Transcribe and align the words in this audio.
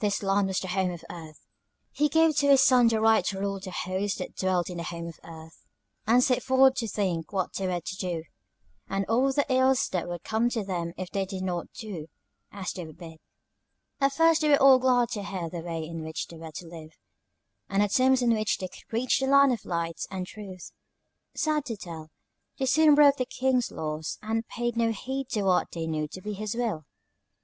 This 0.00 0.24
land 0.24 0.48
was 0.48 0.58
the 0.58 0.66
Home 0.66 0.90
of 0.90 1.04
Earth. 1.08 1.46
He 1.92 2.08
gave 2.08 2.36
to 2.38 2.48
his 2.48 2.60
Son 2.64 2.88
the 2.88 3.00
right 3.00 3.24
to 3.26 3.38
rule 3.38 3.60
the 3.60 3.70
host 3.70 4.18
that 4.18 4.34
dwelt 4.34 4.68
in 4.68 4.78
the 4.78 4.82
Home 4.82 5.06
of 5.06 5.20
Earth, 5.22 5.64
and 6.04 6.20
set 6.20 6.42
forth 6.42 6.74
to 6.78 6.88
think 6.88 7.32
what 7.32 7.52
they 7.54 7.68
were 7.68 7.80
to 7.80 7.96
do, 7.96 8.24
and 8.88 9.04
all 9.06 9.30
the 9.32 9.46
ills 9.48 9.88
that 9.90 10.08
would 10.08 10.24
come 10.24 10.50
to 10.50 10.64
them 10.64 10.92
if 10.96 11.10
they 11.12 11.24
did 11.24 11.44
not 11.44 11.72
do 11.74 12.08
as 12.50 12.72
they 12.72 12.84
were 12.84 12.92
bid. 12.92 13.20
"At 14.00 14.14
first 14.14 14.40
they 14.40 14.48
were 14.48 14.60
all 14.60 14.80
glad 14.80 15.10
to 15.10 15.22
hear 15.22 15.48
the 15.48 15.60
way 15.60 15.86
in 15.86 16.02
which 16.02 16.26
they 16.26 16.38
were 16.38 16.50
to 16.50 16.66
live, 16.66 16.94
and 17.68 17.84
the 17.84 17.88
terms 17.88 18.20
on 18.20 18.30
which 18.34 18.58
they 18.58 18.66
could 18.66 18.92
reach 18.92 19.20
the 19.20 19.28
Land 19.28 19.52
of 19.52 19.64
Light 19.64 20.06
and 20.10 20.26
Truth. 20.26 20.72
Sad 21.36 21.66
to 21.66 21.76
tell, 21.76 22.10
they 22.58 22.66
soon 22.66 22.96
broke 22.96 23.16
the 23.18 23.26
King's 23.26 23.70
laws, 23.70 24.18
and 24.22 24.44
paid 24.48 24.76
no 24.76 24.90
heed 24.90 25.28
to 25.28 25.44
what 25.44 25.70
they 25.70 25.86
knew 25.86 26.08
to 26.08 26.20
be 26.20 26.32
his 26.32 26.56
will. 26.56 26.84